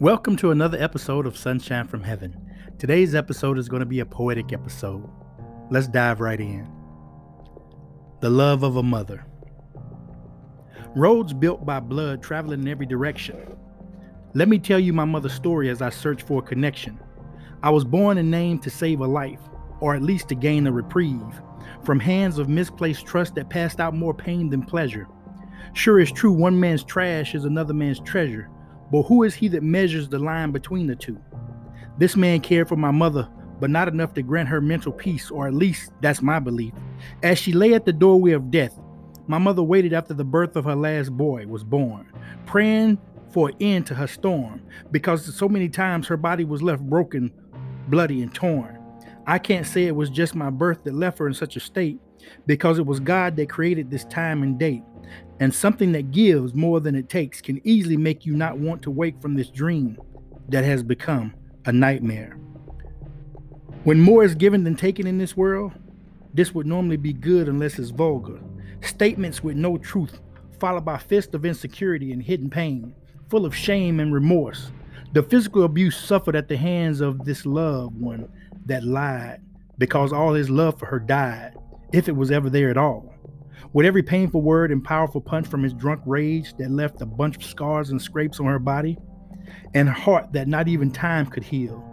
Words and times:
Welcome 0.00 0.36
to 0.36 0.52
another 0.52 0.80
episode 0.80 1.26
of 1.26 1.36
Sunshine 1.36 1.88
from 1.88 2.04
Heaven. 2.04 2.36
Today's 2.78 3.16
episode 3.16 3.58
is 3.58 3.68
going 3.68 3.80
to 3.80 3.86
be 3.86 3.98
a 3.98 4.06
poetic 4.06 4.52
episode. 4.52 5.10
Let's 5.72 5.88
dive 5.88 6.20
right 6.20 6.38
in. 6.38 6.70
The 8.20 8.30
love 8.30 8.62
of 8.62 8.76
a 8.76 8.82
mother. 8.84 9.26
Roads 10.94 11.32
built 11.32 11.66
by 11.66 11.80
blood 11.80 12.22
traveling 12.22 12.60
in 12.60 12.68
every 12.68 12.86
direction. 12.86 13.56
Let 14.34 14.48
me 14.48 14.60
tell 14.60 14.78
you 14.78 14.92
my 14.92 15.04
mother's 15.04 15.32
story 15.32 15.68
as 15.68 15.82
I 15.82 15.90
search 15.90 16.22
for 16.22 16.38
a 16.38 16.46
connection. 16.46 17.00
I 17.64 17.70
was 17.70 17.82
born 17.82 18.18
and 18.18 18.30
named 18.30 18.62
to 18.62 18.70
save 18.70 19.00
a 19.00 19.06
life, 19.08 19.40
or 19.80 19.96
at 19.96 20.02
least 20.02 20.28
to 20.28 20.36
gain 20.36 20.68
a 20.68 20.72
reprieve, 20.72 21.42
from 21.82 21.98
hands 21.98 22.38
of 22.38 22.48
misplaced 22.48 23.04
trust 23.04 23.34
that 23.34 23.50
passed 23.50 23.80
out 23.80 23.94
more 23.94 24.14
pain 24.14 24.48
than 24.48 24.62
pleasure. 24.62 25.08
Sure, 25.72 25.98
it's 25.98 26.12
true, 26.12 26.30
one 26.30 26.60
man's 26.60 26.84
trash 26.84 27.34
is 27.34 27.44
another 27.44 27.74
man's 27.74 27.98
treasure, 27.98 28.48
but 28.90 29.02
who 29.02 29.22
is 29.22 29.34
he 29.34 29.48
that 29.48 29.62
measures 29.62 30.08
the 30.08 30.18
line 30.18 30.50
between 30.50 30.86
the 30.86 30.96
two? 30.96 31.18
This 31.98 32.16
man 32.16 32.40
cared 32.40 32.68
for 32.68 32.76
my 32.76 32.90
mother, 32.90 33.28
but 33.60 33.70
not 33.70 33.88
enough 33.88 34.14
to 34.14 34.22
grant 34.22 34.48
her 34.48 34.60
mental 34.60 34.92
peace, 34.92 35.30
or 35.30 35.46
at 35.46 35.54
least 35.54 35.92
that's 36.00 36.22
my 36.22 36.38
belief. 36.38 36.72
As 37.22 37.38
she 37.38 37.52
lay 37.52 37.74
at 37.74 37.84
the 37.84 37.92
doorway 37.92 38.32
of 38.32 38.50
death, 38.50 38.78
my 39.26 39.38
mother 39.38 39.62
waited 39.62 39.92
after 39.92 40.14
the 40.14 40.24
birth 40.24 40.56
of 40.56 40.64
her 40.64 40.76
last 40.76 41.10
boy 41.10 41.46
was 41.46 41.64
born, 41.64 42.10
praying 42.46 42.98
for 43.30 43.50
an 43.50 43.56
end 43.60 43.86
to 43.86 43.94
her 43.94 44.06
storm, 44.06 44.62
because 44.90 45.34
so 45.34 45.48
many 45.48 45.68
times 45.68 46.06
her 46.06 46.16
body 46.16 46.44
was 46.44 46.62
left 46.62 46.82
broken, 46.82 47.32
bloody, 47.88 48.22
and 48.22 48.34
torn. 48.34 48.78
I 49.26 49.38
can't 49.38 49.66
say 49.66 49.84
it 49.84 49.94
was 49.94 50.08
just 50.08 50.34
my 50.34 50.48
birth 50.48 50.84
that 50.84 50.94
left 50.94 51.18
her 51.18 51.26
in 51.26 51.34
such 51.34 51.56
a 51.56 51.60
state, 51.60 51.98
because 52.46 52.78
it 52.78 52.86
was 52.86 53.00
God 53.00 53.36
that 53.36 53.50
created 53.50 53.90
this 53.90 54.04
time 54.06 54.42
and 54.42 54.58
date. 54.58 54.82
And 55.40 55.54
something 55.54 55.92
that 55.92 56.10
gives 56.10 56.54
more 56.54 56.80
than 56.80 56.94
it 56.94 57.08
takes 57.08 57.40
can 57.40 57.60
easily 57.66 57.96
make 57.96 58.26
you 58.26 58.34
not 58.34 58.58
want 58.58 58.82
to 58.82 58.90
wake 58.90 59.20
from 59.20 59.34
this 59.34 59.48
dream 59.48 59.98
that 60.48 60.64
has 60.64 60.82
become 60.82 61.34
a 61.64 61.72
nightmare. 61.72 62.38
When 63.84 64.00
more 64.00 64.24
is 64.24 64.34
given 64.34 64.64
than 64.64 64.74
taken 64.74 65.06
in 65.06 65.18
this 65.18 65.36
world, 65.36 65.72
this 66.34 66.54
would 66.54 66.66
normally 66.66 66.96
be 66.96 67.12
good 67.12 67.48
unless 67.48 67.78
it's 67.78 67.90
vulgar. 67.90 68.40
Statements 68.80 69.42
with 69.42 69.56
no 69.56 69.78
truth, 69.78 70.20
followed 70.58 70.84
by 70.84 70.98
fists 70.98 71.34
of 71.34 71.44
insecurity 71.44 72.12
and 72.12 72.22
hidden 72.22 72.50
pain, 72.50 72.94
full 73.28 73.46
of 73.46 73.54
shame 73.54 74.00
and 74.00 74.12
remorse. 74.12 74.70
The 75.12 75.22
physical 75.22 75.64
abuse 75.64 75.96
suffered 75.96 76.36
at 76.36 76.48
the 76.48 76.56
hands 76.56 77.00
of 77.00 77.24
this 77.24 77.46
loved 77.46 77.98
one 78.00 78.28
that 78.66 78.84
lied 78.84 79.40
because 79.78 80.12
all 80.12 80.34
his 80.34 80.50
love 80.50 80.78
for 80.78 80.86
her 80.86 80.98
died, 80.98 81.54
if 81.92 82.08
it 82.08 82.16
was 82.16 82.30
ever 82.30 82.50
there 82.50 82.70
at 82.70 82.76
all. 82.76 83.14
With 83.72 83.86
every 83.86 84.02
painful 84.02 84.42
word 84.42 84.72
and 84.72 84.82
powerful 84.82 85.20
punch 85.20 85.46
from 85.46 85.62
his 85.62 85.74
drunk 85.74 86.00
rage 86.06 86.54
that 86.58 86.70
left 86.70 87.02
a 87.02 87.06
bunch 87.06 87.36
of 87.36 87.44
scars 87.44 87.90
and 87.90 88.00
scrapes 88.00 88.40
on 88.40 88.46
her 88.46 88.58
body, 88.58 88.98
and 89.74 89.88
heart 89.88 90.32
that 90.32 90.48
not 90.48 90.68
even 90.68 90.90
time 90.90 91.26
could 91.26 91.44
heal. 91.44 91.84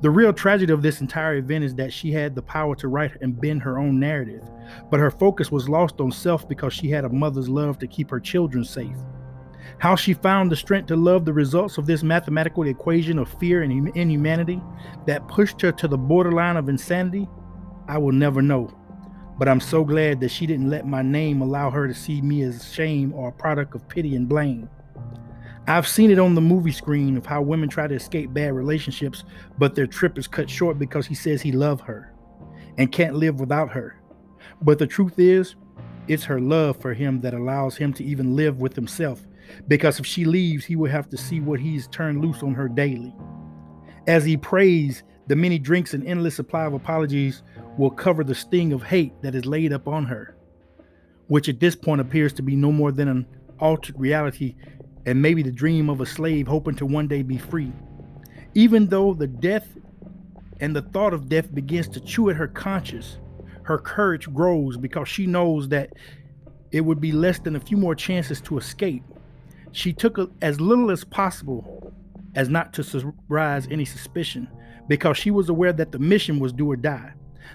The 0.00 0.10
real 0.10 0.32
tragedy 0.32 0.72
of 0.72 0.82
this 0.82 1.00
entire 1.00 1.36
event 1.36 1.64
is 1.64 1.74
that 1.76 1.92
she 1.92 2.12
had 2.12 2.34
the 2.34 2.42
power 2.42 2.74
to 2.76 2.88
write 2.88 3.12
and 3.20 3.40
bend 3.40 3.62
her 3.62 3.78
own 3.78 4.00
narrative, 4.00 4.42
but 4.90 5.00
her 5.00 5.10
focus 5.10 5.50
was 5.50 5.68
lost 5.68 6.00
on 6.00 6.10
self 6.10 6.48
because 6.48 6.72
she 6.72 6.90
had 6.90 7.04
a 7.04 7.08
mother's 7.08 7.48
love 7.48 7.78
to 7.78 7.86
keep 7.86 8.10
her 8.10 8.20
children 8.20 8.64
safe. 8.64 8.96
How 9.78 9.96
she 9.96 10.14
found 10.14 10.50
the 10.50 10.56
strength 10.56 10.88
to 10.88 10.96
love 10.96 11.24
the 11.24 11.32
results 11.32 11.78
of 11.78 11.86
this 11.86 12.02
mathematical 12.02 12.64
equation 12.64 13.18
of 13.18 13.32
fear 13.38 13.62
and 13.62 13.96
inhumanity 13.96 14.60
that 15.06 15.28
pushed 15.28 15.60
her 15.60 15.72
to 15.72 15.88
the 15.88 15.98
borderline 15.98 16.56
of 16.56 16.68
insanity, 16.68 17.28
I 17.88 17.98
will 17.98 18.12
never 18.12 18.42
know. 18.42 18.72
But 19.38 19.48
I'm 19.48 19.60
so 19.60 19.84
glad 19.84 20.20
that 20.20 20.30
she 20.30 20.46
didn't 20.46 20.70
let 20.70 20.86
my 20.86 21.02
name 21.02 21.40
allow 21.40 21.70
her 21.70 21.88
to 21.88 21.94
see 21.94 22.20
me 22.20 22.42
as 22.42 22.72
shame 22.72 23.12
or 23.12 23.28
a 23.28 23.32
product 23.32 23.74
of 23.74 23.88
pity 23.88 24.14
and 24.14 24.28
blame. 24.28 24.68
I've 25.66 25.86
seen 25.86 26.10
it 26.10 26.18
on 26.18 26.34
the 26.34 26.40
movie 26.40 26.72
screen 26.72 27.16
of 27.16 27.24
how 27.24 27.40
women 27.40 27.68
try 27.68 27.86
to 27.86 27.94
escape 27.94 28.34
bad 28.34 28.52
relationships, 28.52 29.24
but 29.58 29.74
their 29.74 29.86
trip 29.86 30.18
is 30.18 30.26
cut 30.26 30.50
short 30.50 30.78
because 30.78 31.06
he 31.06 31.14
says 31.14 31.40
he 31.40 31.52
loves 31.52 31.82
her 31.82 32.12
and 32.78 32.90
can't 32.90 33.14
live 33.14 33.38
without 33.38 33.70
her. 33.70 34.00
But 34.60 34.78
the 34.78 34.86
truth 34.86 35.18
is, 35.18 35.54
it's 36.08 36.24
her 36.24 36.40
love 36.40 36.76
for 36.78 36.94
him 36.94 37.20
that 37.20 37.34
allows 37.34 37.76
him 37.76 37.92
to 37.94 38.04
even 38.04 38.34
live 38.34 38.58
with 38.58 38.74
himself, 38.74 39.24
because 39.68 40.00
if 40.00 40.06
she 40.06 40.24
leaves, 40.24 40.64
he 40.64 40.74
will 40.74 40.90
have 40.90 41.08
to 41.10 41.16
see 41.16 41.40
what 41.40 41.60
he's 41.60 41.86
turned 41.88 42.22
loose 42.22 42.42
on 42.42 42.54
her 42.54 42.68
daily. 42.68 43.14
As 44.06 44.24
he 44.24 44.36
prays, 44.36 45.04
the 45.28 45.36
many 45.36 45.58
drinks 45.58 45.94
and 45.94 46.04
endless 46.06 46.34
supply 46.34 46.64
of 46.64 46.74
apologies 46.74 47.42
will 47.78 47.90
cover 47.90 48.24
the 48.24 48.34
sting 48.34 48.72
of 48.72 48.82
hate 48.82 49.12
that 49.22 49.34
is 49.34 49.46
laid 49.46 49.72
up 49.72 49.86
on 49.86 50.04
her, 50.06 50.36
which 51.28 51.48
at 51.48 51.60
this 51.60 51.76
point 51.76 52.00
appears 52.00 52.32
to 52.34 52.42
be 52.42 52.56
no 52.56 52.72
more 52.72 52.90
than 52.90 53.08
an 53.08 53.26
altered 53.60 53.98
reality 53.98 54.56
and 55.06 55.22
maybe 55.22 55.42
the 55.42 55.52
dream 55.52 55.88
of 55.88 56.00
a 56.00 56.06
slave 56.06 56.46
hoping 56.46 56.74
to 56.74 56.86
one 56.86 57.06
day 57.06 57.22
be 57.22 57.38
free. 57.38 57.72
Even 58.54 58.88
though 58.88 59.14
the 59.14 59.26
death 59.26 59.68
and 60.60 60.74
the 60.74 60.82
thought 60.82 61.14
of 61.14 61.28
death 61.28 61.54
begins 61.54 61.88
to 61.88 62.00
chew 62.00 62.30
at 62.30 62.36
her 62.36 62.48
conscience, 62.48 63.18
her 63.62 63.78
courage 63.78 64.32
grows 64.32 64.76
because 64.76 65.08
she 65.08 65.26
knows 65.26 65.68
that 65.68 65.92
it 66.72 66.80
would 66.80 67.00
be 67.00 67.12
less 67.12 67.38
than 67.38 67.56
a 67.56 67.60
few 67.60 67.76
more 67.76 67.94
chances 67.94 68.40
to 68.40 68.58
escape. 68.58 69.04
She 69.70 69.92
took 69.92 70.18
as 70.42 70.60
little 70.60 70.90
as 70.90 71.04
possible 71.04 71.92
as 72.34 72.48
not 72.48 72.72
to 72.74 72.82
surprise 72.82 73.68
any 73.70 73.84
suspicion 73.84 74.48
because 74.88 75.16
she 75.16 75.30
was 75.30 75.48
aware 75.48 75.72
that 75.72 75.92
the 75.92 75.98
mission 75.98 76.38
was 76.38 76.52
do 76.52 76.70
or 76.70 76.76
die. 76.76 77.12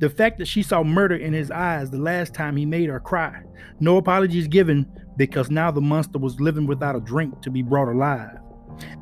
The 0.00 0.10
fact 0.10 0.38
that 0.38 0.48
she 0.48 0.62
saw 0.62 0.82
murder 0.82 1.16
in 1.16 1.32
his 1.32 1.50
eyes 1.50 1.90
the 1.90 1.98
last 1.98 2.34
time 2.34 2.56
he 2.56 2.66
made 2.66 2.88
her 2.88 3.00
cry. 3.00 3.42
No 3.80 3.96
apologies 3.96 4.48
given 4.48 4.86
because 5.16 5.50
now 5.50 5.70
the 5.70 5.80
monster 5.80 6.18
was 6.18 6.40
living 6.40 6.66
without 6.66 6.96
a 6.96 7.00
drink 7.00 7.40
to 7.42 7.50
be 7.50 7.62
brought 7.62 7.90
alive. 7.90 8.38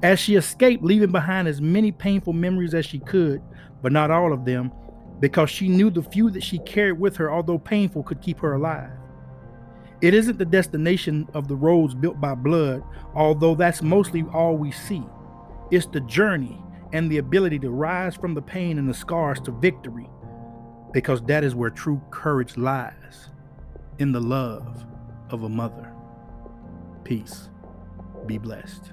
As 0.03 0.19
she 0.19 0.37
escaped, 0.37 0.83
leaving 0.83 1.13
behind 1.13 1.49
as 1.49 1.61
many 1.61 1.93
painful 1.93 2.33
memories 2.33 2.75
as 2.75 2.87
she 2.87 2.99
could, 2.99 3.43
but 3.83 3.93
not 3.93 4.11
all 4.11 4.33
of 4.33 4.45
them, 4.45 4.73
because 5.21 5.51
she 5.51 5.69
knew 5.69 5.91
the 5.91 6.03
few 6.03 6.31
that 6.31 6.43
she 6.43 6.59
carried 6.61 6.99
with 6.99 7.17
her, 7.17 7.31
although 7.31 7.59
painful, 7.59 8.03
could 8.03 8.23
keep 8.23 8.39
her 8.39 8.55
alive. 8.55 8.91
It 10.03 10.15
isn't 10.15 10.39
the 10.39 10.45
destination 10.45 11.27
of 11.35 11.49
the 11.49 11.57
roads 11.57 11.95
built 11.95 12.21
by 12.21 12.35
blood, 12.35 12.83
although 13.15 13.55
that's 13.55 13.83
mostly 13.83 14.25
all 14.33 14.57
we 14.57 14.71
see. 14.71 15.03
It's 15.71 15.87
the 15.87 16.01
journey 16.01 16.63
and 16.93 17.11
the 17.11 17.19
ability 17.19 17.59
to 17.61 17.71
rise 17.71 18.15
from 18.15 18.35
the 18.35 18.43
pain 18.43 18.79
and 18.79 18.89
the 18.89 18.95
scars 18.95 19.41
to 19.41 19.51
victory, 19.51 20.09
because 20.93 21.21
that 21.23 21.43
is 21.43 21.55
where 21.55 21.71
true 21.71 22.01
courage 22.11 22.57
lies 22.57 23.31
in 23.99 24.13
the 24.13 24.21
love 24.21 24.87
of 25.31 25.43
a 25.43 25.49
mother. 25.49 25.93
Peace. 27.05 27.51
Be 28.27 28.39
blessed. 28.39 28.93